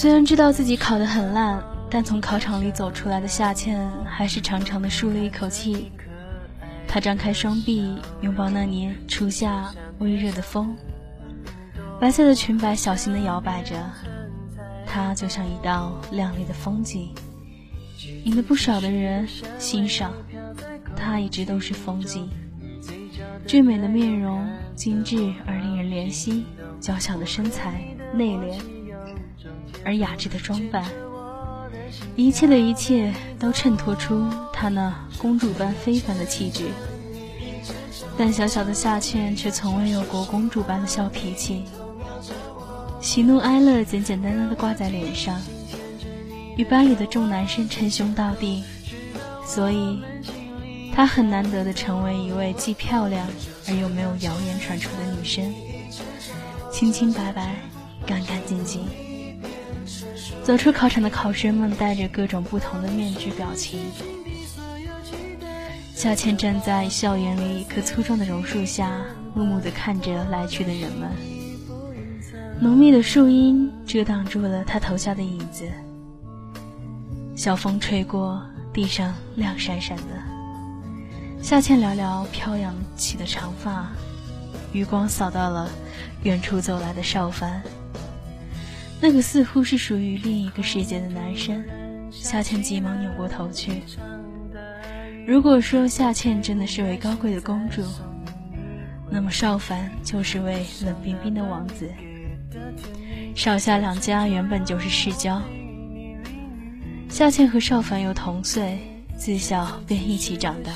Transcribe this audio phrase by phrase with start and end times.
[0.00, 1.60] 虽然知道自己考得很烂，
[1.90, 5.90] 但从考场里走出来的夏倩还是长长的舒了一口气。
[6.86, 10.72] 她张开双臂，拥抱那年初夏微热的风。
[11.98, 13.74] 白色的裙摆小心地摇摆着，
[14.86, 17.12] 她就像一道亮丽的风景，
[18.22, 19.26] 引得不少的人
[19.58, 20.12] 欣赏。
[20.94, 22.30] 她一直都是风景，
[23.48, 26.44] 俊美的面容，精致而令人怜惜，
[26.78, 27.82] 娇小的身材，
[28.14, 28.60] 内敛
[29.88, 30.84] 而雅致的装扮，
[32.14, 36.64] 一切的一切都衬托出她那公主般非凡的气质。
[38.18, 41.64] 但小小的夏茜却从未有过公主般的笑脾气。
[43.00, 45.40] 喜怒哀乐简简单单的挂在脸上，
[46.58, 48.62] 与班里的众男生称兄道弟，
[49.46, 50.02] 所以
[50.94, 53.26] 她很难得的成为一位既漂亮
[53.66, 55.50] 而又没有谣言传出的女生，
[56.70, 57.56] 清清白白，
[58.04, 58.86] 干干净净。
[60.42, 63.80] 走出考场的考生们戴着各种不同的面具表情。
[65.94, 69.00] 夏倩站在校园里一棵粗壮的榕树下，
[69.34, 71.10] 默默地看着来去的人们。
[72.60, 75.64] 浓密的树荫遮挡住了他头下的影子，
[77.36, 78.40] 小风吹过，
[78.72, 80.04] 地上亮闪闪的。
[81.40, 83.88] 夏倩寥寥飘扬起的长发，
[84.72, 85.68] 余光扫到了
[86.22, 87.62] 远处走来的邵凡，
[89.00, 91.64] 那个似乎是属于另一个世界的男生。
[92.10, 93.82] 夏倩急忙扭过头去。
[95.26, 97.82] 如果说夏倩真的是位高贵的公主，
[99.10, 101.88] 那么邵凡就是位冷冰冰的王子。
[103.34, 105.40] 少夏两家原本就是世交，
[107.08, 108.78] 夏倩和邵凡又同岁，
[109.16, 110.72] 自小便一起长大，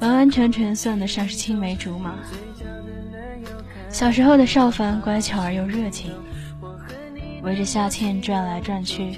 [0.00, 2.14] 完完全全算得上是青梅竹马。
[3.90, 6.12] 小时候的邵凡乖巧而又热情，
[7.44, 9.16] 围着夏倩转来转去，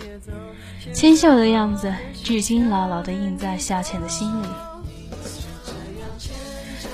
[0.92, 1.92] 纤秀的样子
[2.22, 4.46] 至今牢牢地印在夏倩的心里。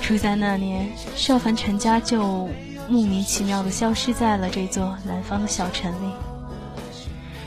[0.01, 2.49] 初三那年，邵凡全家就。
[2.89, 6.13] 莫名其妙的消失在了这座南方的小城里。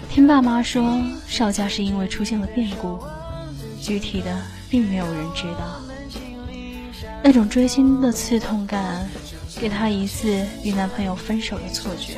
[0.09, 0.99] 听爸妈说，
[1.29, 2.99] 邵家是因为出现了变故，
[3.79, 4.35] 具体的
[4.71, 5.79] 并没有人知道。
[7.23, 9.07] 那种锥心的刺痛感，
[9.61, 12.17] 给她一次与男朋友分手的错觉。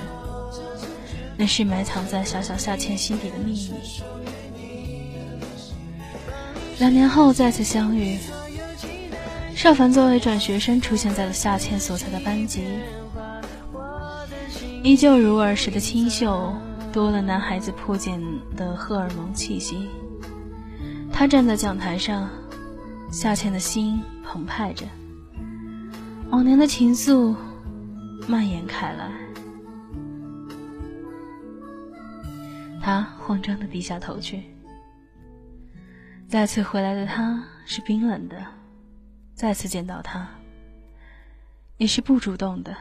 [1.38, 3.70] 那是埋藏在小小夏倩心底的秘密。
[6.80, 8.18] 两年后再次相遇，
[9.54, 12.64] 邵凡作为转学生出现在了夏倩所在的班级。
[14.82, 16.52] 依旧如儿时的清秀，
[16.92, 18.20] 多了男孩子扑进
[18.56, 19.88] 的荷尔蒙气息。
[21.12, 22.28] 他站在讲台上，
[23.12, 24.86] 夏倩的心澎湃着，
[26.30, 27.34] 往年的情愫
[28.26, 29.08] 蔓延开来。
[32.80, 34.42] 他慌张的低下头去。
[36.28, 38.36] 再次回来的他是冰冷的，
[39.34, 40.28] 再次见到他
[41.76, 42.76] 也是不主动的。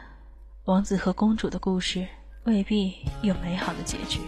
[0.66, 2.06] 王子和公主的故事
[2.44, 4.20] 未必有美好的结局。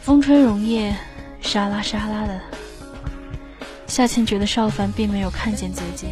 [0.00, 0.96] 风吹榕叶，
[1.40, 2.40] 沙拉沙拉的。
[3.86, 6.08] 夏倩觉得邵凡并没有看见自己，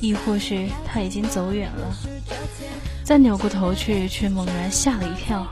[0.00, 1.96] 亦或是他已经走远了。
[3.02, 5.46] 再扭过头去，却猛然吓了一跳，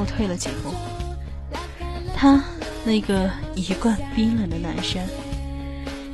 [0.00, 0.72] 后退了几步。
[2.16, 2.42] 他
[2.84, 5.06] 那个一贯冰冷的男生，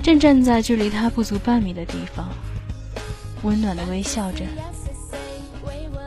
[0.03, 2.29] 正站在距离他不足半米的地方，
[3.45, 4.45] 温暖的微笑着。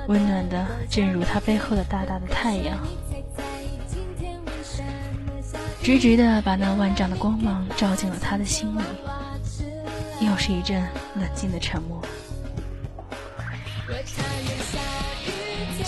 [0.08, 2.78] 温暖的，正如他背后的大大的太阳，
[5.82, 8.82] 直直的把那万丈的光芒照进了他的心里。
[10.20, 10.84] 又是一阵
[11.16, 12.04] 冷静的沉默。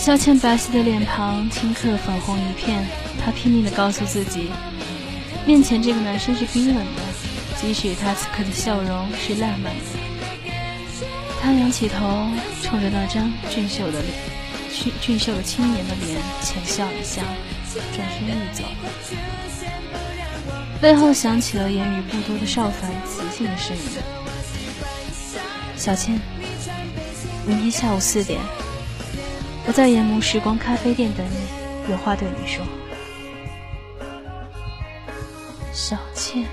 [0.02, 2.84] 萧倩白皙的脸庞顷刻粉红一片，
[3.24, 4.50] 她拼命的告诉自己，
[5.46, 7.02] 面前这个男生是冰冷的，
[7.60, 9.80] 即使他此刻的笑容是烂漫的。
[11.40, 12.26] 他仰起头，
[12.64, 14.12] 冲着那张俊秀的脸、
[14.72, 17.22] 俊俊秀的青年的脸浅笑一笑，
[17.94, 18.64] 转身欲走。
[20.80, 23.82] 背后响起了言语不多的少凡磁性的声音
[25.78, 26.20] ：“小倩，
[27.46, 28.40] 明天下午四点，
[29.66, 32.64] 我在研磨时光咖啡店等你，有话对你说。”
[35.72, 36.44] 小倩，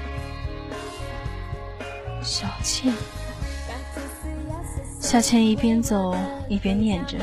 [2.22, 2.94] 小倩。
[5.02, 6.16] 夏倩一边走
[6.48, 7.18] 一边念着，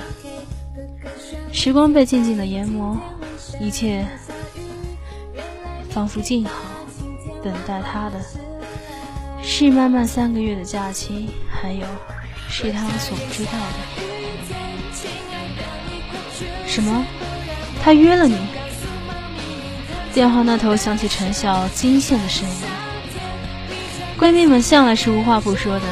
[1.53, 2.99] 时光被静静的研磨，
[3.61, 4.05] 一切
[5.91, 6.53] 仿佛静好，
[7.45, 8.21] 等待他的
[9.41, 11.87] 是漫漫三个月的假期，还有
[12.49, 14.06] 是他所不知道的。
[16.77, 17.07] 什么？
[17.83, 18.37] 他约了你。
[20.13, 22.57] 电话那头响起陈晓惊羡的声音。
[24.19, 25.87] 闺蜜们向来是无话不说的，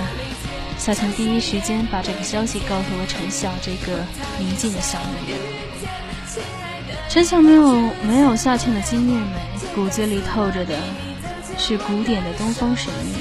[0.77, 4.05] 夏倩第一时间把这个消息告诉了陈晓这个
[4.39, 5.41] 宁静的小女人。
[7.09, 7.75] 陈晓没有
[8.07, 9.39] 没有夏倩的惊艳美，
[9.75, 10.77] 骨子里透着的
[11.57, 13.15] 是古典的东方神韵。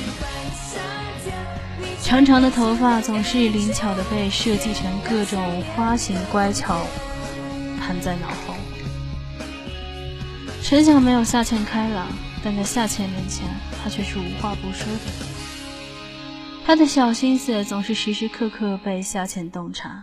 [2.02, 6.86] 长长的头发总是灵巧的被设计成各种花形乖巧，
[7.84, 8.56] 盘在脑后。
[10.62, 12.08] 陈晓没有夏倩开朗，
[12.42, 13.46] 但在夏倩面前，
[13.84, 15.02] 他却是无话不说的。
[16.66, 20.02] 他的小心思总是时时刻刻被夏倩洞察。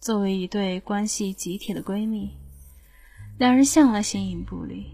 [0.00, 2.30] 作为一对关系极铁的闺蜜，
[3.38, 4.86] 两人向来形影不离，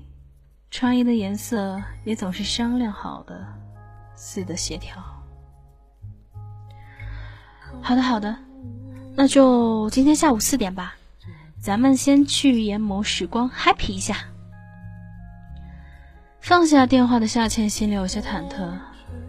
[0.71, 3.47] 穿衣的颜色也总是商量好的，
[4.17, 4.97] 似的协调。
[7.83, 8.35] 好的，好的，
[9.15, 10.97] 那就今天下午四点吧，
[11.65, 14.19] 咱们先去研磨时光，happy 一下。
[16.39, 18.71] 放下电话的夏倩心里有些忐忑。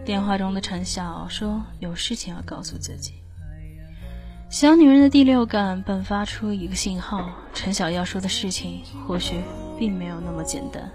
[0.04, 3.14] 电话中的陈晓说：“有事情要告诉自己。”
[4.52, 9.40] 小女人的第六感迸发出一个信号：陈晓要说的事情或许
[9.80, 10.92] 并没有那么简单。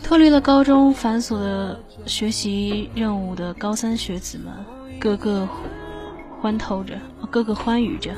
[0.00, 4.54] 脱离了高中繁琐的学习任务的高三学子们，
[5.00, 5.48] 个个
[6.42, 6.98] 欢透着，
[7.30, 8.10] 个个欢愉着。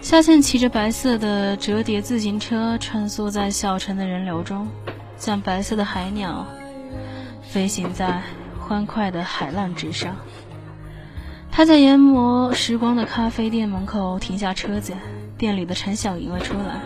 [0.00, 4.66] 夏倩骑着白色的折叠自行车穿梭在小城的人流中，
[5.18, 6.46] 像白色的海鸟，
[7.42, 8.22] 飞行在
[8.58, 10.16] 欢快的海浪之上。
[11.50, 14.94] 她在研磨时光的咖啡店门口停下车子，
[15.36, 16.80] 店里的陈晓迎了出来。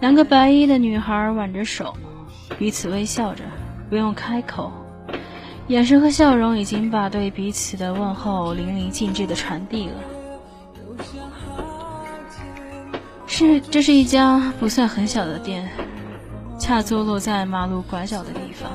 [0.00, 1.94] 两个白衣的女孩挽着手，
[2.58, 3.44] 彼此微笑着，
[3.88, 4.72] 不用开口，
[5.68, 9.94] 眼神和笑容已经把对彼此的问候淋漓尽致地传递了。
[13.26, 15.68] 是，这是一家不算很小的店，
[16.58, 18.70] 恰坐落在马路拐角的地方。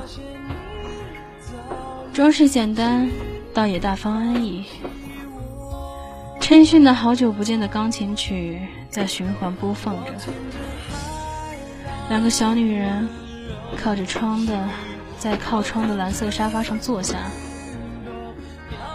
[2.12, 3.08] 装饰简单，
[3.54, 4.64] 倒也大方安逸。
[6.40, 10.12] 陈奕迅的好久不见的钢琴曲在循环播放着。
[12.08, 13.08] 两个小女人
[13.76, 14.68] 靠着窗的，
[15.18, 17.16] 在靠窗的蓝色沙发上坐下，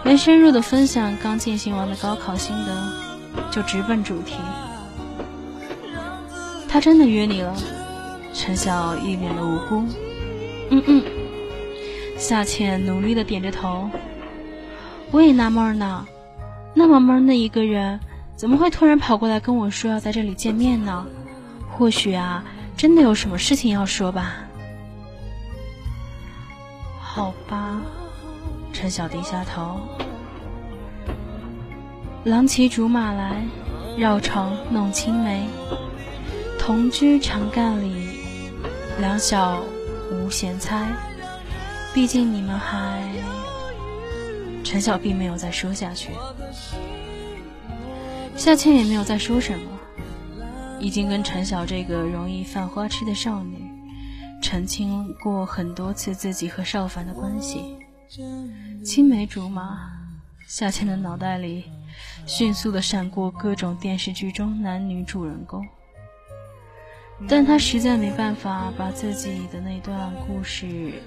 [0.03, 4.35] 没深入的分享刚进行完的高考心得，就直奔主题。
[6.69, 7.53] 他真的约你了，
[8.33, 9.83] 陈晓一脸的无辜。
[10.71, 11.03] 嗯嗯，
[12.17, 13.89] 夏倩努力的点着头。
[15.11, 16.05] 我也纳闷呢，
[16.73, 17.99] 那么闷的一个人，
[18.35, 21.05] 怎么会突然跑过来跟我说要在这里见面呢？
[21.69, 22.43] 或许啊，
[22.75, 24.33] 真的有什么事情要说吧。
[27.15, 27.80] 好吧，
[28.74, 29.80] 陈晓低下头。
[32.24, 33.45] 郎骑竹马来，
[33.95, 35.48] 绕床弄青梅。
[36.57, 38.07] 同居长干里，
[39.00, 39.62] 两小
[40.12, 40.92] 无嫌猜。
[41.94, 43.07] 毕竟你们还……
[44.63, 46.10] 陈晓并没有再说下去，
[48.36, 49.65] 夏倩也没有再说什么，
[50.79, 53.72] 已经跟陈晓这个容易犯花痴的少女
[54.43, 57.77] 澄清过很多次自己和邵凡的关系。
[58.83, 59.89] 青梅竹马，
[60.45, 61.63] 夏倩的脑袋里
[62.25, 65.65] 迅速的闪过各种电视剧中男女主人公。
[67.25, 71.01] 但他实在没办法把自己的那段故事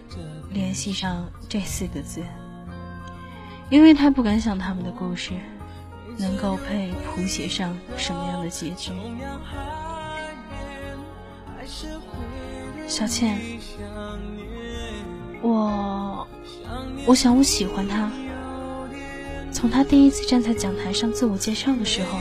[0.50, 2.22] 联系上这四个字，
[3.68, 5.34] 因为他不敢想他们的故事
[6.16, 8.92] 能够配谱写上什么样的结局。
[12.88, 13.38] 小倩，
[15.42, 16.26] 我，
[17.06, 18.10] 我想我喜欢他。
[19.52, 22.18] 从他第一次站在讲台上自我介绍的时候。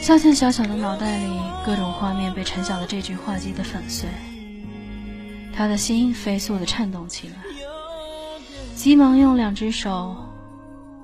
[0.00, 1.30] 小倩小小的脑袋里，
[1.64, 4.08] 各种画面被陈晓的这句话击得粉碎，
[5.54, 7.34] 他的心飞速的颤动起来，
[8.74, 10.16] 急忙用两只手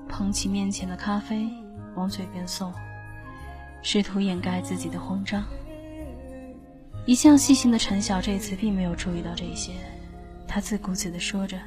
[0.09, 1.47] 捧起面前的咖啡，
[1.95, 2.73] 往嘴边送，
[3.81, 5.43] 试图掩盖自己的慌张。
[7.05, 9.71] 一向细心的陈晓这次并没有注意到这些，
[10.47, 11.57] 他自顾自的说着，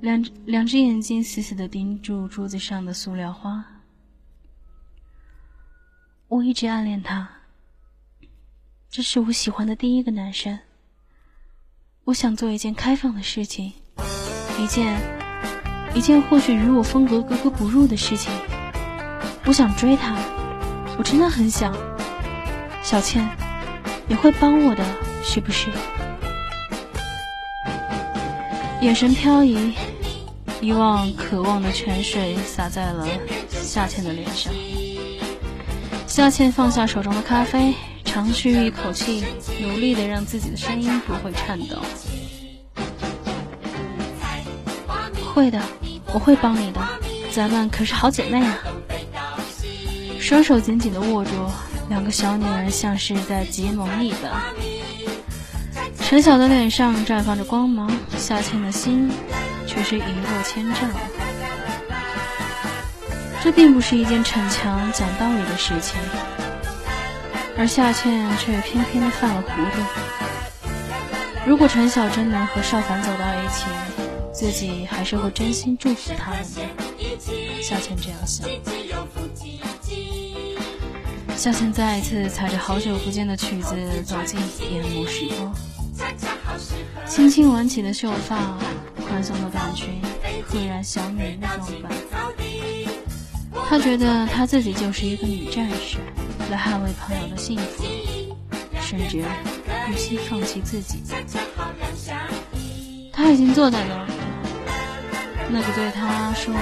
[0.00, 3.64] 两两只眼睛死死的盯住桌子上的塑料花。
[6.28, 7.26] 我一直暗恋他，
[8.90, 10.58] 这是我喜欢的第一个男生。
[12.04, 13.72] 我想做一件开放的事情，
[14.58, 15.00] 一件
[15.94, 18.30] 一件或许与我风格格格不入的事情。
[19.46, 20.14] 我想追他，
[20.98, 21.72] 我真的很想。
[22.82, 23.26] 小倩，
[24.06, 24.84] 你会帮我的，
[25.22, 25.70] 是不是？
[28.80, 29.74] 眼神飘移，
[30.60, 33.06] 一望渴望的泉水洒在了
[33.48, 34.52] 夏倩的脸上。
[36.06, 37.74] 夏倩放下手中的咖啡，
[38.04, 39.24] 长吁一口气，
[39.60, 41.76] 努力的让自己的声音不会颤抖。
[45.34, 45.60] 会的，
[46.12, 46.80] 我会帮你的，
[47.30, 48.58] 咱们可是好姐妹啊！
[50.28, 51.30] 双手紧紧的握住，
[51.88, 54.30] 两个小女人像是在结盟一般。
[56.02, 59.10] 陈晓的脸上绽放着光芒，夏倩的心
[59.66, 60.90] 却是一落千丈。
[63.42, 65.98] 这并不是一件逞强讲道理的事情，
[67.56, 69.82] 而夏倩却偏偏的犯了糊涂。
[71.46, 73.64] 如果陈晓真能和邵凡走到一起，
[74.30, 76.60] 自己还是会真心祝福他们的。
[77.62, 78.46] 夏倩这样想。
[81.38, 84.40] 夏倩再一次踩着好久不见的曲子走进
[84.72, 85.54] 夜幕时光，
[87.06, 88.58] 轻轻挽起的秀发，
[89.06, 90.02] 宽松的短裙，
[90.48, 91.92] 赫然小女人的装扮。
[93.68, 95.98] 她觉得她自己就是一个女战士，
[96.50, 97.84] 来捍卫朋友的幸福，
[98.80, 99.22] 甚至
[99.86, 101.04] 不惜放弃自己。
[103.12, 104.08] 她已经坐在了，
[105.48, 106.52] 那个对她说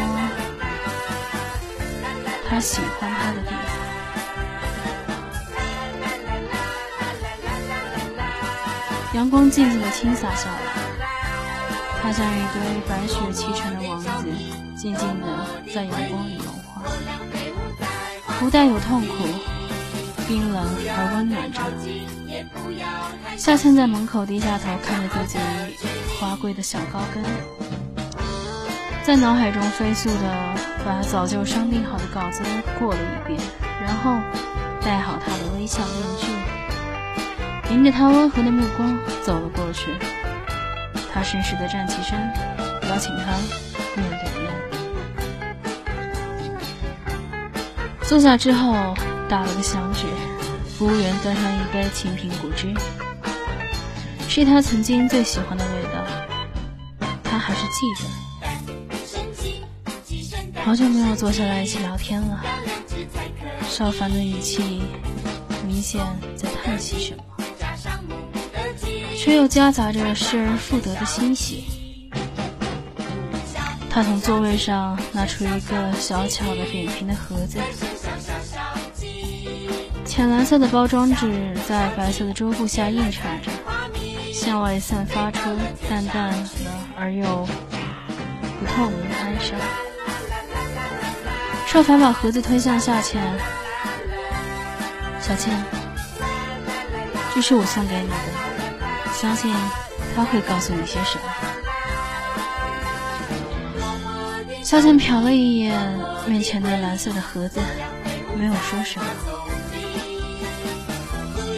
[2.49, 3.41] 他喜欢她的
[9.17, 10.59] 阳光静静地倾洒下来，
[12.03, 14.09] 它像一堆白雪砌成的王子，
[14.77, 15.27] 静静地
[15.75, 16.83] 在阳光里融化，
[18.39, 19.15] 不带有痛苦，
[20.29, 21.63] 冰冷而温暖着。
[23.39, 25.39] 夏倩在门口低下头看着自己
[26.21, 27.25] 华贵的小高跟，
[29.03, 30.55] 在脑海中飞速地
[30.85, 32.43] 把早就商定好的稿子
[32.79, 33.41] 过了一遍，
[33.81, 34.21] 然后
[34.83, 36.27] 戴好他的微笑面具。
[37.71, 39.91] 迎着他温和的目光走了过去，
[41.13, 42.19] 他绅士的站起身，
[42.89, 43.33] 邀请他
[43.97, 44.53] 面对面。
[48.03, 48.95] 坐下之后，
[49.29, 50.07] 打了个响指，
[50.79, 52.73] 服务员端上一杯青苹果汁，
[54.29, 56.05] 是他曾经最喜欢的味道，
[57.25, 58.05] 他还是记得。
[60.63, 62.41] 好久没有坐下来一起聊天了，
[63.69, 64.83] 邵凡的语气
[65.67, 66.01] 明显
[66.37, 67.23] 在叹息什么。
[69.27, 71.65] 却又夹杂着失而复得的欣喜。
[73.91, 77.59] 他从座位上拿出一个小巧的扁平的盒子，
[80.05, 83.51] 浅蓝色的包装纸在白色的桌布下映衬着，
[84.33, 85.41] 向外散发出
[85.91, 86.49] 淡淡的
[86.97, 87.25] 而又
[88.61, 89.59] 不透明的哀伤。
[91.67, 93.21] 少凡把盒子推向夏倩，
[95.21, 95.53] 小倩，
[97.35, 98.46] 这是我送给你的。
[99.19, 99.51] 相信
[100.15, 101.25] 他会告诉你些什么。
[104.63, 105.75] 夏倩瞟了一眼
[106.27, 107.59] 面前的蓝色的盒子，
[108.37, 109.07] 没有说什么，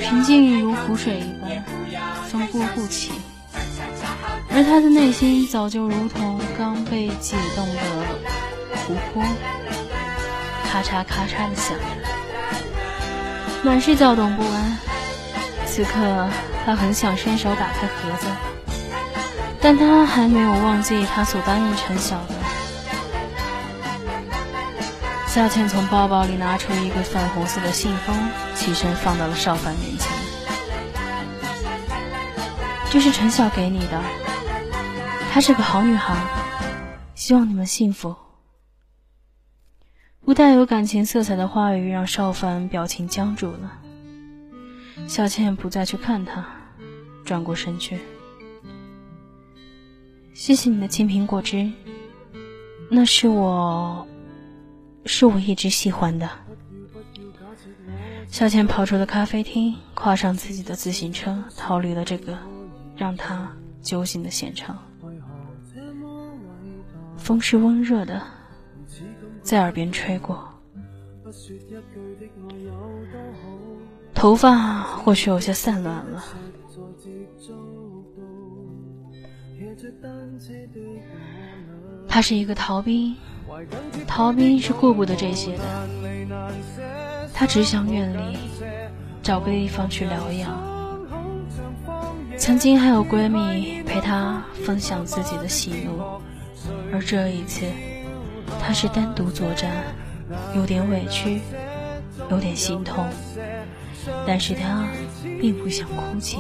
[0.01, 1.65] 平静如湖水一般，
[2.29, 3.11] 风波不起。
[4.51, 7.81] 而他的内心早就如同刚被解冻的
[8.87, 9.23] 湖泊，
[10.71, 11.85] 咔嚓咔嚓的响着，
[13.65, 14.79] 满是躁动不安。
[15.67, 16.29] 此刻。
[16.65, 18.27] 他很想伸手打开盒子，
[19.61, 22.35] 但他还没有忘记他所答应陈晓的。
[25.27, 28.15] 夏倩从包包里拿出一个粉红色的信封，
[28.55, 30.13] 起身放到了少凡面前。
[32.91, 34.03] 这是陈晓给你的，
[35.31, 36.15] 她是个好女孩，
[37.15, 38.17] 希望你们幸福。
[40.25, 43.73] 不带有感情色彩的话语让少凡表情僵住了。
[45.09, 46.47] 小倩不再去看他。
[47.25, 47.99] 转过身去，
[50.33, 51.71] 谢谢你的青苹果汁，
[52.91, 54.07] 那是我，
[55.05, 56.27] 是我一直喜欢的。
[58.29, 62.39] 小倩跑出了咖啡厅，跨上自己的自行车，逃离了这个
[62.97, 64.79] 让她揪心的现场。
[67.19, 68.23] 风是温热的，
[69.43, 70.49] 在耳边吹过，
[74.15, 76.25] 头发或许有些散乱了。
[82.09, 83.15] 他是一个逃兵，
[84.07, 85.63] 逃兵是顾不得这些的。
[87.33, 88.37] 他只想远离，
[89.23, 90.59] 找个地方去疗养。
[92.37, 96.21] 曾经还有闺蜜陪他分享自己的喜怒，
[96.93, 97.67] 而这一次，
[98.61, 99.71] 他是单独作战，
[100.57, 101.41] 有点委屈，
[102.31, 103.07] 有点心痛，
[104.29, 104.87] 但是他
[105.41, 106.37] 并不想哭泣。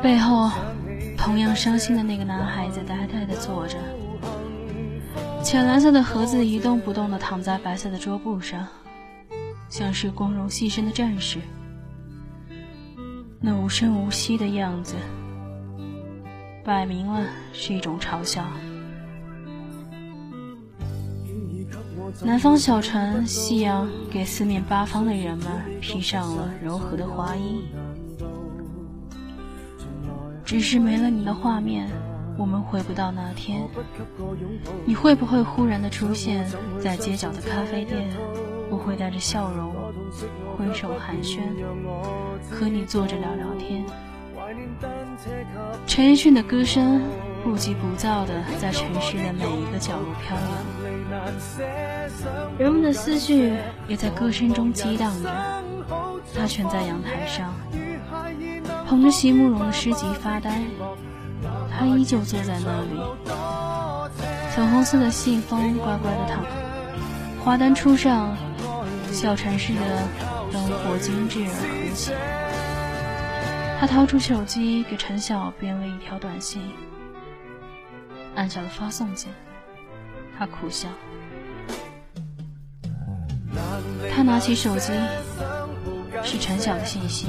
[0.00, 0.48] 背后，
[1.18, 3.76] 同样伤心的那个男孩子呆呆地坐着，
[5.42, 8.68] 浅蓝色的盒子一动不动地躺在白色的桌布上，
[9.68, 11.40] 像是光荣牺牲的战士。
[13.40, 14.94] 那无声无息的样子，
[16.64, 18.44] 摆明了是一种嘲笑。
[22.22, 25.46] 南方小城，夕阳给四面八方的人们
[25.80, 27.64] 披上了柔和的花衣。
[30.44, 31.88] 只是没了你的画面，
[32.38, 33.68] 我们回不到那天。
[34.84, 36.46] 你会不会忽然的出现
[36.80, 38.08] 在街角的咖啡店？
[38.70, 39.72] 我会带着笑容，
[40.56, 41.40] 挥手寒暄，
[42.50, 43.84] 和你坐着聊聊天。
[45.86, 47.02] 陈奕迅的歌声
[47.42, 50.48] 不急不躁的在城市的每一个角落飘扬，
[52.58, 53.54] 人们的思绪
[53.86, 55.30] 也在歌声中激荡着。
[56.34, 57.54] 他蜷在阳台上，
[58.86, 60.62] 捧着席慕容的诗集发呆。
[61.70, 63.00] 他依旧坐在那里，
[64.50, 66.44] 粉红色的信封乖乖的躺，
[67.44, 68.36] 华灯初上，
[69.12, 69.80] 小城市的
[70.50, 72.16] 灯火精致而和谐。
[73.78, 76.62] 他掏出手机，给陈晓编了一条短信，
[78.34, 79.30] 按下了发送键。
[80.38, 80.88] 他苦笑。
[84.16, 84.94] 他拿起手机，
[86.24, 87.28] 是陈晓的信息，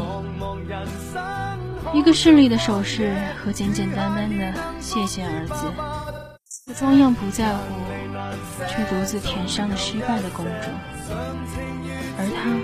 [1.93, 3.13] 一个胜利的手势
[3.43, 7.61] 和简简单单的“谢谢”二字，装样不在乎，
[8.69, 10.69] 却独自填上了失败的公主，
[12.17, 12.55] 而他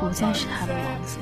[0.00, 1.18] 不再是他的王子。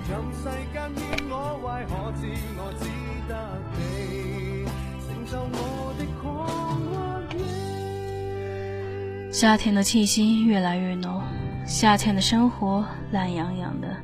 [9.32, 11.20] 夏天的气息越来越浓，
[11.66, 13.96] 夏天的生活懒洋洋的。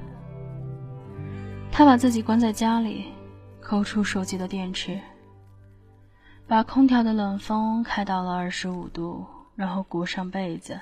[1.70, 3.12] 他把自己关在家里，
[3.60, 4.98] 抠出手机的电池，
[6.46, 10.80] 把空调的冷风开到了二十五度，然后裹上被子。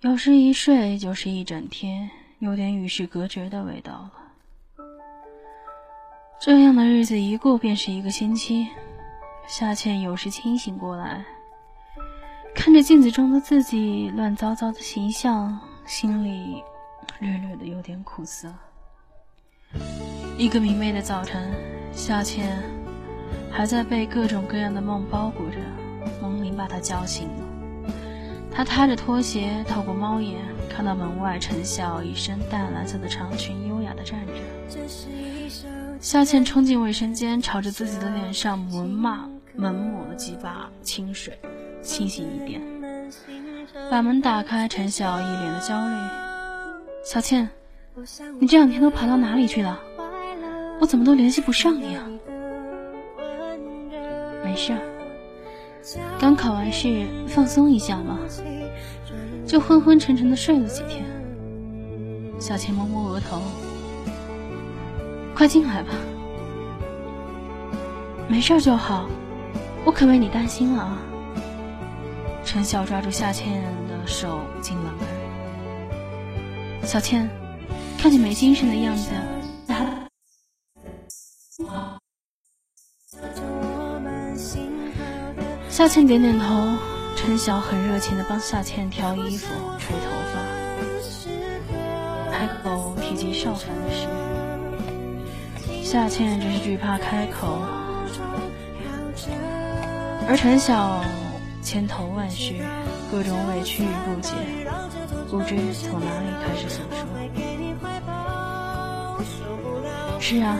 [0.00, 4.12] 有时一睡就是一整天，有点与世隔绝的味道了。
[6.40, 8.68] 这样的日子一过便是一个星期。
[9.46, 11.24] 夏倩有时清醒过来，
[12.54, 16.62] 看着镜子中的自己乱糟糟的形象，心里
[17.18, 18.52] 略略的有点苦涩。
[20.38, 21.50] 一个明媚的早晨，
[21.92, 22.62] 夏倩
[23.50, 25.56] 还在被各种各样的梦包裹着，
[26.20, 27.88] 梦铃把她叫醒了。
[28.50, 30.38] 她踏着拖鞋，透过猫眼
[30.68, 34.32] 看到门外陈晓一身淡蓝色的长裙，优雅的站着。
[36.00, 41.38] 夏倩冲进卫生间，朝着自己的脸上猛骂，猛抹了几把清水，
[41.82, 42.60] 清醒一点。
[43.90, 45.94] 把门打开，陈晓一脸的焦虑
[47.04, 47.48] ：“小倩，
[48.38, 49.78] 你这两天都跑到哪里去了？
[50.80, 52.04] 我怎么都联系不上你啊
[54.42, 54.72] ？”“没事，
[56.18, 58.18] 刚考完试，放松一下嘛，
[59.46, 61.04] 就昏昏沉沉的睡了几天。”
[62.40, 63.42] 小倩摸摸额头。
[65.34, 65.90] 快进来吧，
[68.28, 69.08] 没事就好，
[69.84, 70.98] 我可为你担心了啊。
[72.44, 76.86] 陈晓抓住夏倩的手进了门。
[76.86, 77.28] 小倩，
[77.98, 79.10] 看你没精神的样子，
[85.68, 86.76] 夏倩点点头。
[87.14, 90.40] 陈晓很热情的帮夏倩挑衣服、吹头发，
[92.32, 94.08] 开口提及少凡的事。
[95.84, 97.60] 夏倩只是惧怕开口，
[100.26, 101.04] 而陈晓
[101.62, 102.60] 千头万绪，
[103.10, 104.34] 各种委屈与不解，
[105.30, 107.06] 不知从哪里开始诉说。
[110.20, 110.58] 是啊，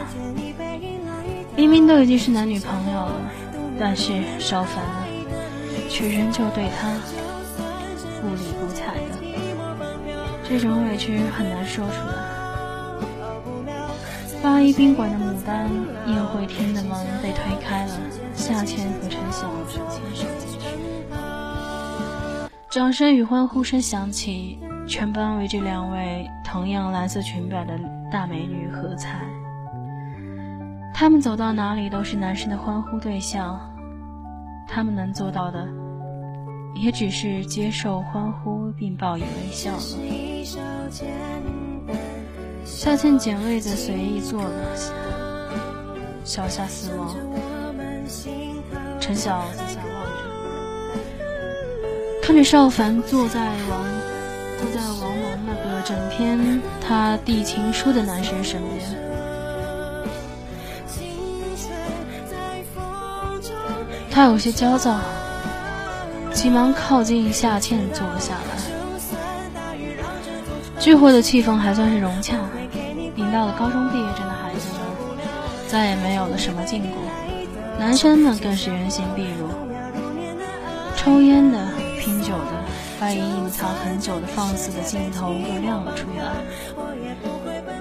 [1.55, 3.21] 明明都已经是男女朋友了，
[3.79, 4.83] 但是少凡
[5.89, 6.91] 却仍旧对他
[8.21, 9.19] 不理不睬的，
[10.47, 12.13] 这种委屈很难说出来。
[14.41, 15.69] 八一宾馆的牡丹
[16.07, 17.93] 宴会厅的门被推开了，
[18.35, 20.25] 夏倩和陈晓手牵手。
[22.73, 24.57] 掌声与欢呼声响起，
[24.87, 27.79] 全班为这两位同样蓝色裙摆的
[28.11, 29.19] 大美女喝彩。
[30.91, 33.59] 他们走到哪里都是男生的欢呼对象，
[34.67, 35.67] 他们能做到的，
[36.73, 39.79] 也只是接受欢呼并报以微笑了。
[42.65, 44.75] 夏倩捡位子，随意坐了，
[46.23, 47.15] 小下四望。
[48.99, 49.43] 陈晓，
[52.25, 53.83] 看着邵凡坐在王
[54.57, 58.81] 坐在王蒙那个整天他递情书的男生身边。
[64.09, 64.97] 他有些焦躁，
[66.31, 68.39] 急忙靠近夏倩坐了下来。
[70.79, 72.37] 聚会的气氛还算是融洽，
[73.17, 74.79] 迎到了高中毕业证的孩子们
[75.67, 76.95] 再也没有了什么禁锢，
[77.77, 79.49] 男生们更是原形毕露，
[80.95, 81.57] 抽烟的、
[82.03, 82.63] 拼酒的。
[82.99, 86.23] 把已隐藏很久的放肆的镜头又亮了出来。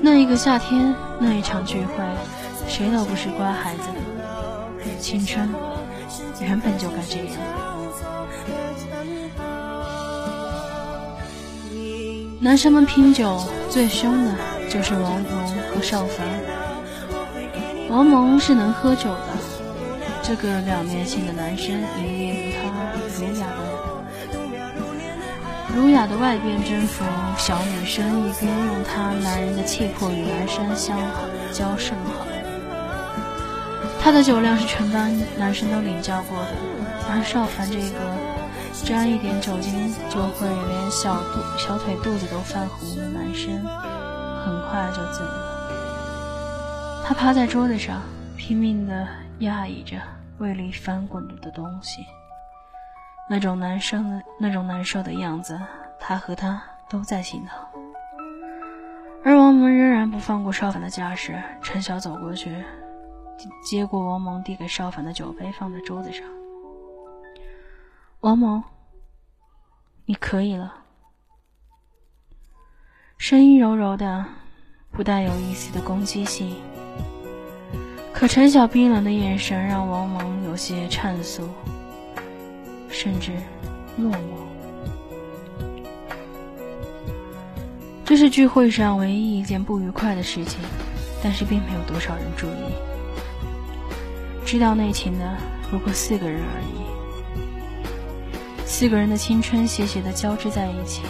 [0.01, 2.03] 那一个夏天，那一场聚会，
[2.67, 3.83] 谁都不是乖孩子。
[4.99, 5.49] 青春
[6.41, 7.27] 原本就该这样。
[12.41, 14.33] 男生们拼酒最凶的
[14.69, 16.27] 就是王蒙和邵凡。
[17.89, 19.29] 王蒙是能喝酒的，
[20.23, 21.81] 这个两面性的男生
[25.75, 27.03] 儒雅的外边征服
[27.39, 30.99] 小女生，一边用他男人的气魄与男生相
[31.51, 32.27] 交甚好。
[34.01, 36.49] 他的酒量是全班男生都领教过的，
[37.09, 39.73] 而邵凡这个沾一点酒精
[40.11, 43.51] 就会连小肚小腿肚子都泛红的男生，
[44.45, 47.03] 很快就醉了。
[47.07, 48.03] 他趴在桌子上，
[48.37, 49.07] 拼命地
[49.39, 49.97] 压抑着
[50.39, 52.05] 胃里翻滚着的东西。
[53.33, 55.59] 那种难受的、那种难受的样子，
[55.99, 57.81] 他和他都在心头。
[59.25, 61.43] 而王蒙仍然不放过邵凡的架势。
[61.63, 62.63] 陈晓走过去，
[63.65, 66.27] 接过王蒙递给邵凡的酒杯，放在桌子上。
[68.21, 68.63] 王蒙，
[70.05, 70.75] 你可以了。
[73.17, 74.27] 声音柔柔的，
[74.91, 76.55] 不带有一丝的攻击性。
[78.13, 81.49] 可陈晓冰冷的眼神让王蒙有些颤酥。
[82.93, 83.33] 甚至
[83.97, 84.19] 落寞，
[88.05, 90.61] 这是聚会上唯一一件不愉快的事情，
[91.23, 92.75] 但是并没有多少人注意。
[94.45, 95.37] 知道内情的
[95.71, 96.85] 不过四个人而已，
[98.67, 101.01] 四个人的青春斜斜的交织在一起，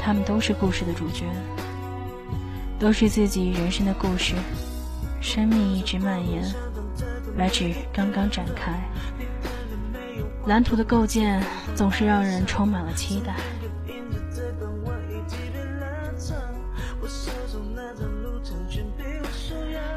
[0.00, 1.26] 他们都是故事的主角，
[2.78, 4.34] 都是自己人生的故事，
[5.20, 6.42] 生命一直蔓延，
[7.36, 8.72] 来至刚刚展开。
[10.50, 11.40] 蓝图的构建
[11.76, 13.36] 总是让人充满了期待。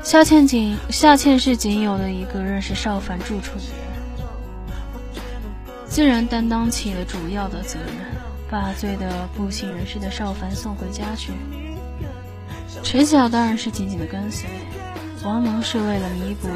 [0.03, 5.17] 夏倩仅夏倩是仅有的一个认识邵凡住处的人，
[5.87, 7.95] 自然担当起了主要的责任，
[8.47, 11.33] 把醉得不省人事的邵凡送回家去。
[12.83, 14.47] 陈晓当然是紧紧的跟随，
[15.23, 16.47] 王蒙是为了弥补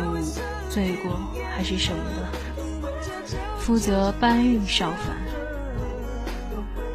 [0.70, 1.20] 罪过，
[1.56, 2.47] 还是舍不得。
[3.68, 5.14] 负责搬运邵凡。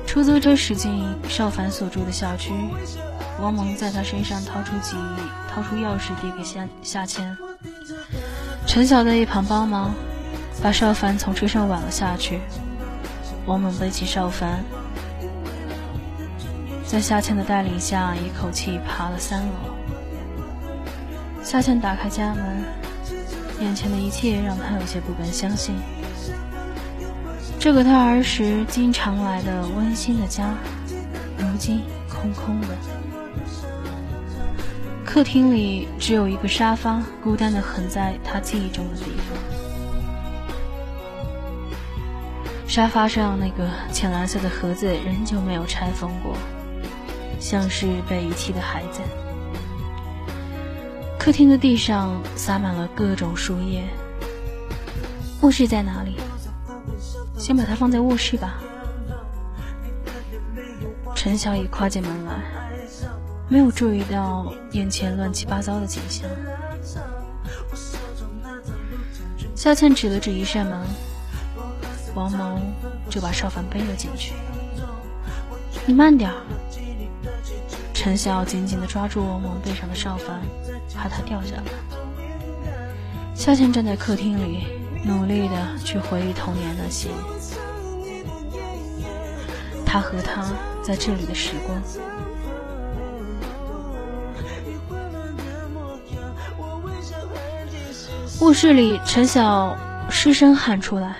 [0.07, 2.51] 出租车驶进邵凡所住的小区，
[3.43, 4.97] 王蒙在他身上掏出几
[5.51, 7.37] 掏出钥匙递给夏夏倩，
[8.67, 9.95] 陈晓在一旁帮忙，
[10.63, 12.41] 把邵凡从车上挽了下去。
[13.45, 14.65] 王蒙背起邵凡，
[16.87, 19.53] 在夏倩的带领下，一口气爬了三楼。
[21.45, 22.65] 夏倩打开家门，
[23.61, 25.75] 眼前的一切让他有些不敢相信。
[27.63, 30.53] 这个他儿时经常来的温馨的家，
[31.39, 32.67] 如今空空的。
[35.05, 39.39] 客厅里只有一个沙发，孤单的横在他记忆中的地方。
[42.67, 46.37] 沙发上那个浅蓝色的盒子仍旧没有拆封过，
[47.39, 49.01] 像是被遗弃的孩子。
[51.17, 53.85] 客厅的地上洒满了各种树叶。
[55.43, 56.17] 卧室在哪里？
[57.43, 58.55] 先把它放在卧室吧。
[61.13, 62.41] 陈晓已跨进门来，
[63.49, 66.31] 没有注意到眼前乱七八糟的景象。
[69.57, 70.87] 夏倩指了指一扇门，
[72.15, 72.63] 王蒙
[73.11, 74.35] 就把少凡背了进去。
[75.85, 76.37] 你慢点儿。
[77.93, 80.41] 陈晓紧紧地抓住王蒙背上的少凡，
[80.95, 81.65] 怕他掉下来。
[83.35, 84.81] 夏倩站在客厅里。
[85.05, 87.09] 努力的去回忆童年那些，
[89.85, 90.45] 他和他
[90.83, 91.83] 在这里的时光。
[98.41, 99.77] 卧室里，陈晓
[100.09, 101.17] 失声喊出来：“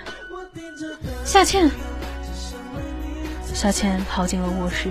[1.23, 1.69] 夏倩！”
[3.53, 4.89] 夏倩跑进了卧室，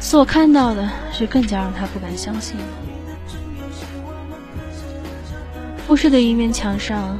[0.00, 2.56] 所看到的是更加让他不敢相信。
[5.88, 7.18] 卧室的一面墙上。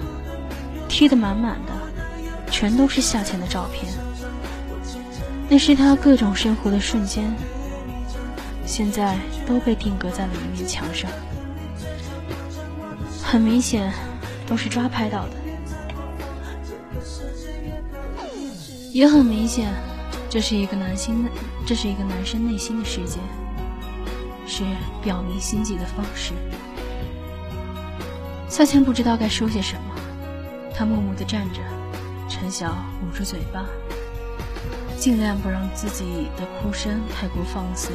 [0.88, 1.72] 贴得满满的，
[2.50, 3.92] 全都是夏倩的照片。
[5.48, 7.32] 那是他各种生活的瞬间，
[8.64, 11.10] 现在都被定格在了一面墙上。
[13.22, 13.92] 很明显，
[14.46, 15.30] 都是抓拍到的。
[18.92, 19.72] 也很明显，
[20.30, 21.30] 这是一个男心的，
[21.66, 23.18] 这是一个男生内心的世界，
[24.46, 24.64] 是
[25.02, 26.32] 表明心迹的方式。
[28.48, 29.85] 夏倩不知道该说些什么，
[30.76, 31.62] 他默默地站着，
[32.28, 33.64] 陈晓捂住嘴巴。
[34.98, 37.92] 尽量不让自己的哭声太过放肆。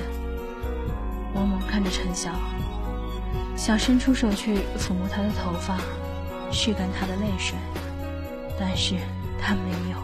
[1.36, 2.32] 王蒙看着陈晓，
[3.56, 5.78] 想伸出手去抚摸她的头发，
[6.52, 7.56] 拭干她的泪水，
[8.60, 8.96] 但是
[9.39, 9.98] 他没有。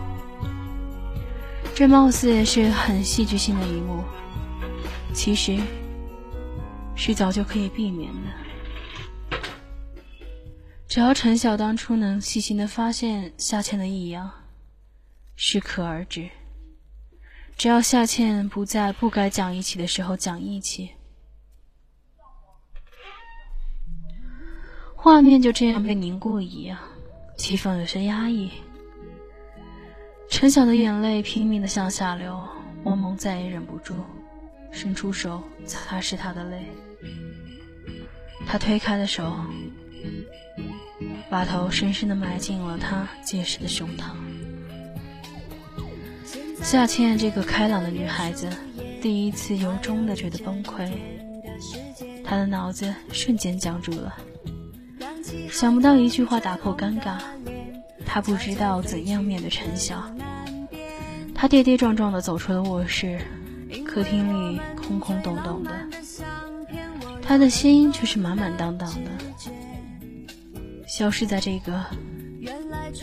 [1.74, 4.04] 这貌似是很戏剧性的一幕，
[5.14, 5.60] 其实
[6.96, 8.47] 是早就可以避免的。
[10.98, 14.32] 只要陈晓当初能细心的发现夏倩的异样，
[15.36, 16.28] 适可而止。
[17.56, 20.90] 只要夏倩不在不该讲义气的时候讲义气，
[24.96, 26.80] 画面就这样被凝固一样，
[27.38, 28.50] 气氛有些压抑。
[30.32, 32.44] 陈晓的眼泪拼命的向下流，
[32.84, 33.94] 王蒙再也忍不住，
[34.72, 36.66] 伸出手擦拭他的泪。
[38.48, 39.32] 他推开的手，
[41.30, 44.12] 把头深深的埋进了他结实的胸膛。
[46.62, 48.50] 夏倩这个开朗的女孩子，
[49.02, 50.90] 第一次由衷的觉得崩溃，
[52.26, 54.14] 她的脑子瞬间僵住了，
[55.50, 57.20] 想不到一句话打破尴尬，
[58.06, 60.04] 她不知道怎样面对陈晓，
[61.34, 63.22] 她跌跌撞撞的走出了卧室，
[63.86, 65.72] 客厅里空空洞洞的，
[67.22, 69.12] 她的心却是满满当当的，
[70.88, 71.86] 消失在这个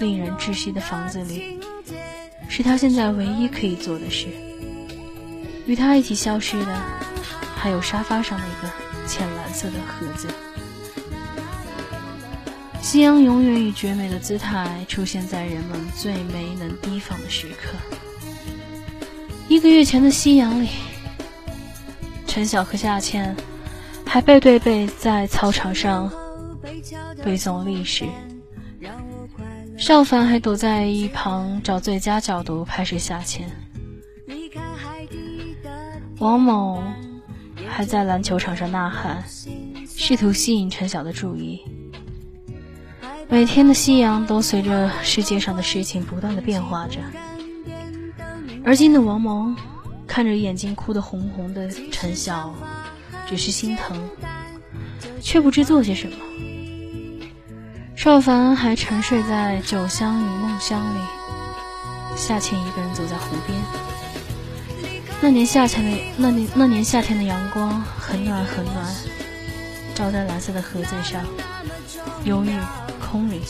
[0.01, 1.61] 令人窒息的房子里。
[2.49, 4.29] 是他现在唯一可以做的事。
[5.67, 6.81] 与他一起消失的，
[7.57, 8.73] 还有沙发上那个
[9.07, 10.29] 浅蓝色的盒子。
[12.81, 17.77] 夕阳永远以绝美的姿态出现在人们最没能提防的时刻。
[19.49, 20.69] 一个月前的夕阳里，
[22.27, 23.35] 陈晓和夏倩
[24.07, 26.13] 还背对背在操场上
[27.25, 28.05] 背诵历史。
[29.77, 33.51] 邵凡还躲在一旁找最佳角度拍摄夏倩，
[36.19, 36.83] 王某
[37.67, 39.23] 还在篮球场上呐喊，
[39.87, 41.61] 试图吸引陈晓的注意。
[43.29, 47.01] 每天的夕阳都随着世界上的事情不断的变化着，
[48.65, 49.57] 而今的王蒙
[50.07, 52.55] 看着眼睛哭得红红的陈晓，
[53.27, 54.09] 只是心疼，
[55.21, 56.17] 却不知做些什么。
[58.05, 60.99] 邵凡还沉睡在酒香与梦乡里，
[62.15, 63.59] 夏倩一个人走在湖边。
[65.23, 68.95] 那年夏天的那年那年夏天的阳光很暖很暖，
[69.95, 71.25] 照在蓝色的盒子上，
[72.25, 72.55] 忧郁
[73.01, 73.41] 空灵。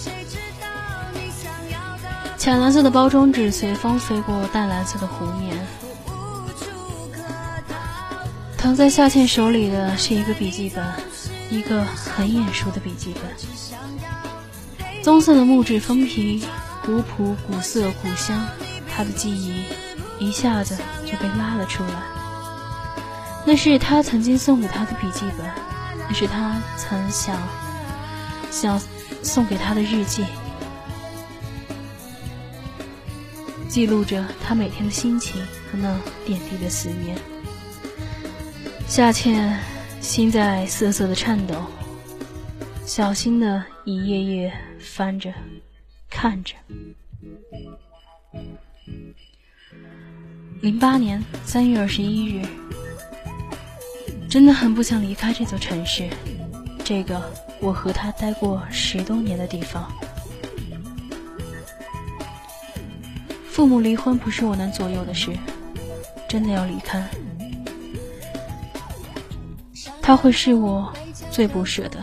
[2.38, 5.58] 浅蓝色的包装纸随风飞过淡蓝色的湖面。
[8.56, 10.86] 躺在夏倩手里的是一个笔记本，
[11.50, 13.24] 一个很眼熟的笔记本。
[15.04, 16.42] 棕色的木质封皮，
[16.82, 18.42] 古朴、古色、古香，
[18.90, 19.62] 他的记忆
[20.18, 21.90] 一下子就被拉了出来。
[23.44, 25.46] 那是他曾经送给他的笔记本，
[26.08, 27.36] 那是他曾想
[28.50, 28.80] 想
[29.22, 30.24] 送给他的日记，
[33.68, 35.38] 记录着他每天的心情
[35.70, 37.18] 和那点滴的思念。
[38.88, 39.60] 夏倩
[40.00, 41.56] 心在瑟瑟的颤抖，
[42.86, 44.54] 小心的一页页。
[44.84, 45.32] 翻着，
[46.08, 46.54] 看着。
[50.60, 52.46] 零八年三月二十一日，
[54.28, 56.08] 真的很不想离开这座城市，
[56.84, 57.20] 这个
[57.60, 59.90] 我和他待过十多年的地方。
[63.46, 65.32] 父母离婚不是我能左右的事，
[66.28, 67.08] 真的要离开，
[70.02, 70.92] 他会是我
[71.30, 72.02] 最不舍的。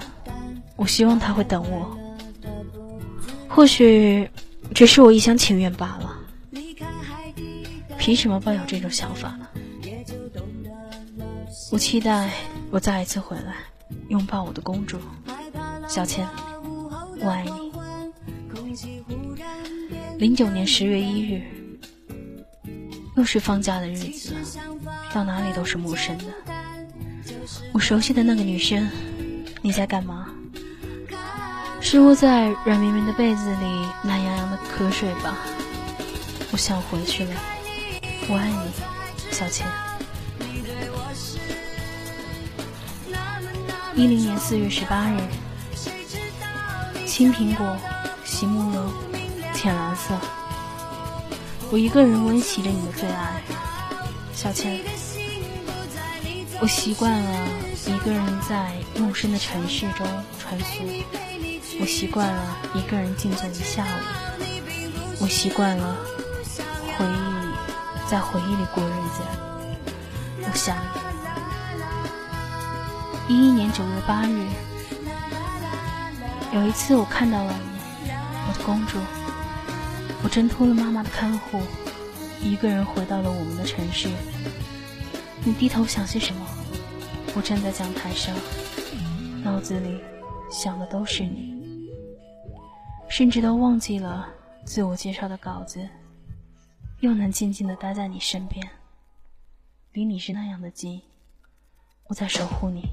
[0.76, 1.98] 我希望他会等我。
[3.62, 4.28] 或许
[4.74, 6.18] 只是我一厢情愿罢了，
[7.96, 9.48] 凭什么抱有这种想法呢？
[11.72, 12.32] 我期待
[12.72, 13.58] 我再一次回来，
[14.08, 14.98] 拥抱我的公主
[15.88, 16.28] 小倩，
[17.20, 17.52] 我爱你。
[20.18, 21.44] 零九年十月一日，
[23.16, 24.34] 又是放假的日子，
[25.14, 26.26] 到哪里都是陌生的。
[27.74, 28.90] 我熟悉的那个女生，
[29.62, 30.31] 你在干嘛？
[31.92, 35.36] 是窝在软绵绵的被子里，懒洋洋的瞌睡吧。
[36.54, 37.34] 我想回去了，
[38.30, 38.72] 我爱你，
[39.30, 39.68] 小倩。
[43.94, 45.18] 一零年四月十八日，
[47.06, 47.76] 青苹果，
[48.24, 48.94] 席慕容，
[49.54, 50.18] 浅蓝色。
[51.72, 53.42] 我一个人温习着你的最爱，
[54.34, 54.80] 小倩。
[56.62, 57.48] 我习惯了
[57.86, 60.08] 一个人在陌生的城市中
[60.40, 61.04] 穿梭，
[61.80, 63.88] 我习惯了一个人静坐一下午，
[65.20, 65.96] 我习惯了
[66.98, 69.22] 回忆在回忆里过日子。
[70.44, 70.78] 我想，
[73.28, 74.48] 一一年九月八日，
[76.54, 78.12] 有一次我看到了你，
[78.48, 78.98] 我的公主。
[80.24, 81.62] 我挣脱了妈妈的看护，
[82.42, 84.08] 一个人回到了我们的城市。
[85.44, 86.46] 你低头想些什么？
[87.34, 88.36] 我站在讲台上，
[89.44, 90.00] 脑子里
[90.52, 91.61] 想的都是你，
[93.12, 94.26] 甚至都忘记了
[94.64, 95.86] 自我介绍的稿子，
[97.02, 98.66] 又能静静的待在你身边，
[99.92, 101.02] 离你是那样的近，
[102.06, 102.90] 我在守护你。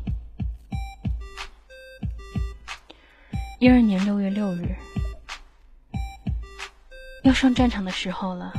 [3.60, 4.74] 一二年六月六日。
[7.22, 8.52] 要上战场的时候了，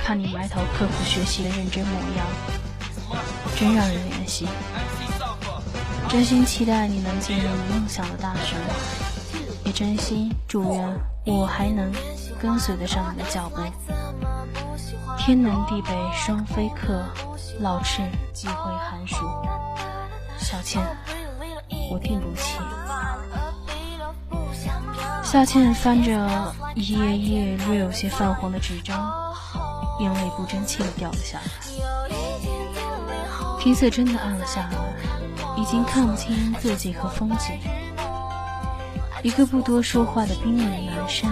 [0.00, 2.26] 看你埋头刻苦学习的认真模样，
[3.58, 4.48] 真让人怜惜。
[6.08, 8.56] 真心期待你能进入梦想的大学，
[9.64, 11.92] 也真心祝愿我还能
[12.40, 13.62] 跟随得上你的脚步。
[15.18, 17.04] 天南地北双飞客，
[17.60, 19.24] 老翅几回寒暑。
[20.36, 20.82] 小倩，
[21.90, 22.58] 我定不弃。
[25.22, 29.32] 小倩翻着一页页略有些泛黄的纸张，
[30.00, 31.44] 眼泪不争气的掉了下来。
[33.60, 34.76] 天色真的暗了下来，
[35.56, 37.56] 已经看不清自己和风景。
[39.22, 41.30] 一个不多说话的冰冷的男生，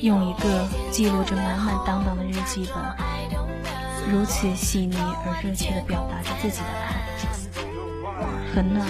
[0.00, 2.82] 用一个记录着满满当当的日记本，
[4.10, 6.96] 如此细腻而热切的表达着自己的爱，
[8.52, 8.84] 很暖，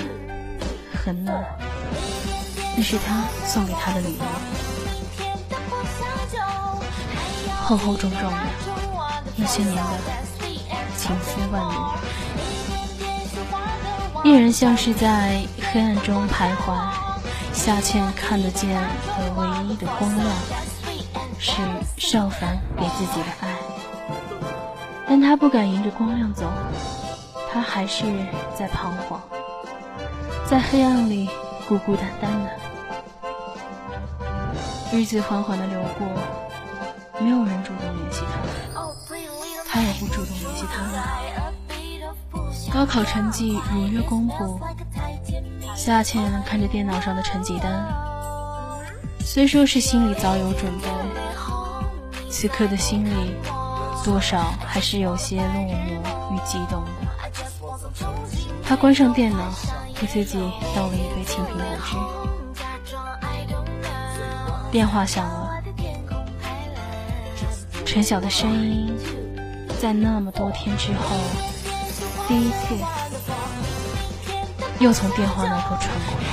[1.05, 1.45] 很暖。
[2.75, 4.23] 那是他送给他的礼物，
[7.63, 8.39] 厚厚重重的，
[9.37, 9.83] 那些年的
[10.97, 11.63] 情丝万
[14.25, 17.06] 缕，依然像是在黑暗中徘徊。
[17.67, 18.81] 夏倩看得见的
[19.37, 20.25] 唯一的光亮，
[21.37, 21.61] 是
[21.97, 23.57] 少凡给自己的爱，
[25.09, 26.49] 但他不敢迎着光亮走，
[27.53, 28.05] 他还是
[28.57, 29.21] 在彷徨，
[30.49, 31.29] 在黑暗里
[31.69, 32.51] 孤孤单单的。
[34.93, 36.07] 日子缓缓的流过，
[37.19, 38.23] 没有人主动联系
[38.73, 38.81] 他，
[39.69, 41.03] 他也不主动联系他们。
[42.73, 44.61] 高考成绩如约公布，
[45.87, 47.87] 夏倩看着电脑上的成绩单，
[49.21, 50.89] 虽说是心里早有准备，
[52.29, 53.37] 此刻的心里
[54.05, 56.91] 多少还是有些落寞与激动的。
[58.65, 59.39] 他关上电脑，
[59.95, 60.41] 给自己
[60.75, 61.95] 倒了一杯青苹果汁。
[64.73, 65.63] 电话响了，
[67.85, 68.93] 陈晓的声音
[69.81, 71.15] 在那么多天之后，
[72.27, 72.75] 第一次
[74.79, 76.25] 又从电话那头传过来。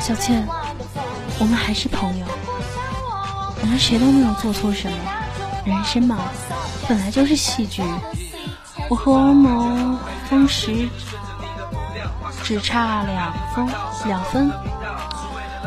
[0.00, 0.46] 小倩，
[1.38, 2.26] 我们还是朋友，
[3.62, 4.96] 我们谁都没有做错什么。
[5.64, 6.18] 人生嘛，
[6.88, 7.82] 本来就是戏剧。
[8.88, 10.88] 我和王某分时。
[12.42, 13.68] 只差两分，
[14.06, 14.50] 两分。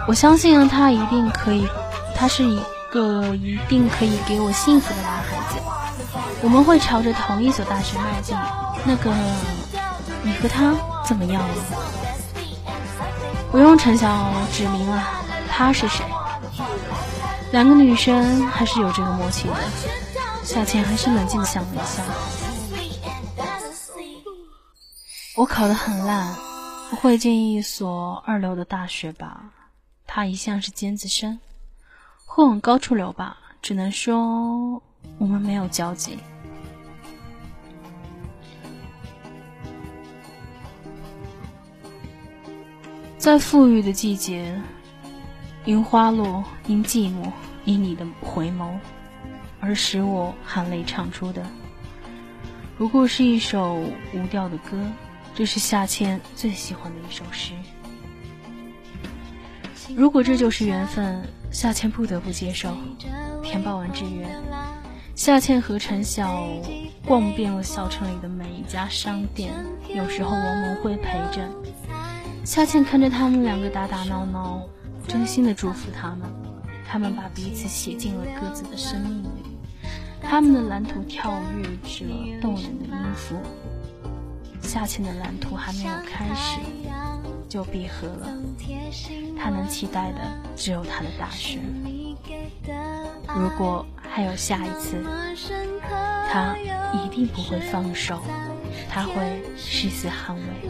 [0.05, 1.65] 我相信他一定可以，
[2.13, 2.59] 他是一
[2.91, 5.32] 个一定可以给我幸福的男孩。
[6.43, 8.37] 我们会朝着同一所大学迈进。
[8.85, 9.11] 那个，
[10.21, 10.75] 你和他
[11.05, 11.55] 怎么样了？
[13.49, 15.01] 不用陈晓指明了，
[15.49, 16.03] 他是谁？
[17.53, 19.55] 两个女生还是有这个默契的。
[20.43, 22.03] 夏倩还是冷静的想了一下。
[25.37, 26.35] 我考得很烂。
[26.89, 29.45] 不会进一所二流的大学吧？
[30.05, 31.39] 他一向是尖子生，
[32.25, 33.37] 会往高处流吧？
[33.59, 34.79] 只能说
[35.17, 36.19] 我们没有交集。
[43.23, 44.53] 在富裕的季节，
[45.63, 47.31] 因花落，因寂寞，
[47.63, 48.71] 因你的回眸，
[49.61, 51.41] 而使我含泪唱出的，
[52.77, 53.75] 不过是一首
[54.13, 54.77] 无调的歌。
[55.33, 57.53] 这是夏倩最喜欢的一首诗。
[59.95, 62.75] 如果这就是缘分，夏倩不得不接受。
[63.41, 64.29] 填报完志愿，
[65.15, 66.45] 夏倩和陈晓
[67.05, 69.53] 逛遍了小城里的每一家商店。
[69.87, 71.49] 有时候王蒙会陪着
[72.43, 74.61] 夏倩，看着他们两个打打闹闹，
[75.07, 76.21] 真心的祝福他们。
[76.85, 79.57] 他们把彼此写进了各自的生命里，
[80.21, 82.05] 他们的蓝图跳跃着
[82.41, 83.37] 动人的音符。
[84.61, 86.59] 夏倩的蓝图还没有开始
[87.49, 88.27] 就闭合了，
[89.39, 90.19] 他能期待的
[90.55, 91.59] 只有他的大学。
[93.35, 95.03] 如果还有下一次，
[96.29, 96.55] 他
[96.93, 98.21] 一定不会放手，
[98.89, 100.69] 他会誓死捍卫。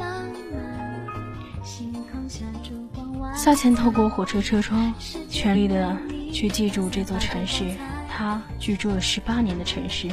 [3.36, 4.94] 夏倩透过火车车窗，
[5.30, 5.96] 全力的
[6.32, 7.66] 去记住这座城市，
[8.10, 10.10] 他居住了十八年的城市。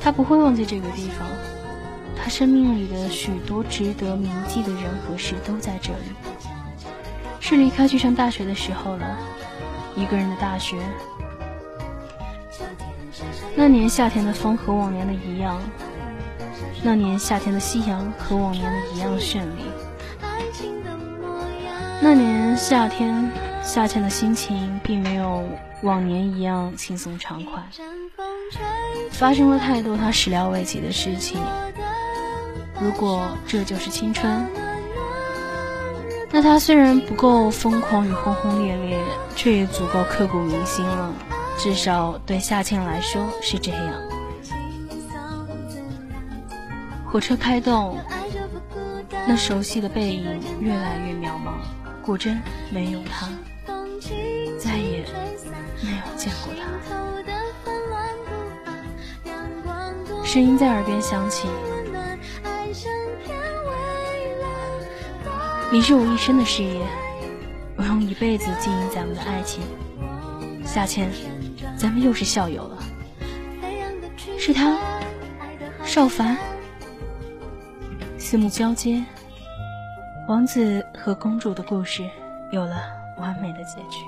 [0.00, 1.28] 他不会忘记这个地方，
[2.16, 5.98] 他生命里的许多值得铭记的人和事都在这里。
[7.40, 9.18] 是离开去上大学的时候了，
[9.96, 10.76] 一个人的大学。
[13.56, 15.60] 那年夏天的风和往年的一样，
[16.82, 19.64] 那年夏天的夕阳和往年的一样绚丽。
[22.00, 23.30] 那年夏天，
[23.62, 25.44] 夏倩的心情并没有
[25.82, 27.60] 往年一样轻松畅快，
[29.10, 31.40] 发生了太多她始料未及的事情。
[32.80, 34.46] 如果这就是青春，
[36.30, 38.98] 那他虽然不够疯狂与轰轰烈烈，
[39.34, 41.12] 却也足够刻骨铭心了。
[41.56, 43.82] 至少对夏倩来说是这样。
[47.04, 47.98] 火车开动，
[49.26, 51.54] 那熟悉的背影越来越渺茫。
[52.08, 52.40] 果真
[52.70, 53.28] 没有他，
[54.58, 55.04] 再也
[55.82, 56.60] 没有见过他。
[60.24, 61.46] 声音在耳边响起
[65.70, 66.80] ：“你是我一生的事业，
[67.76, 69.62] 我用一辈子经营咱们的爱情。”
[70.64, 71.10] 夏倩，
[71.76, 72.78] 咱们又是校友了。
[74.38, 74.78] 是他，
[75.84, 76.38] 少凡，
[78.16, 79.04] 四目交接。
[80.26, 82.08] 王子和公主的故事
[82.50, 82.76] 有了
[83.18, 84.04] 完美的结局。